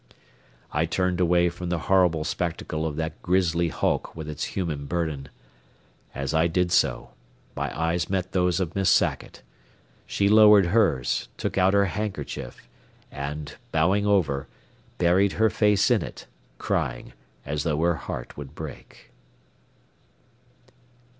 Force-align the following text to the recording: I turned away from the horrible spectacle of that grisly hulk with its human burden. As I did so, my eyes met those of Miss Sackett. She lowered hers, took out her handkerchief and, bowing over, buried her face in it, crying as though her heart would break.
I 0.71 0.87
turned 0.87 1.19
away 1.19 1.49
from 1.49 1.69
the 1.69 1.77
horrible 1.77 2.23
spectacle 2.23 2.87
of 2.87 2.95
that 2.95 3.21
grisly 3.21 3.67
hulk 3.69 4.15
with 4.15 4.27
its 4.27 4.45
human 4.45 4.87
burden. 4.87 5.29
As 6.15 6.33
I 6.33 6.47
did 6.47 6.71
so, 6.71 7.11
my 7.55 7.69
eyes 7.79 8.09
met 8.09 8.31
those 8.31 8.59
of 8.59 8.73
Miss 8.75 8.89
Sackett. 8.89 9.43
She 10.07 10.27
lowered 10.27 10.65
hers, 10.65 11.27
took 11.37 11.55
out 11.55 11.75
her 11.75 11.85
handkerchief 11.85 12.67
and, 13.11 13.55
bowing 13.71 14.07
over, 14.07 14.47
buried 14.97 15.33
her 15.33 15.51
face 15.51 15.91
in 15.91 16.01
it, 16.01 16.25
crying 16.57 17.13
as 17.45 17.61
though 17.61 17.79
her 17.81 17.93
heart 17.97 18.35
would 18.35 18.55
break. 18.55 19.11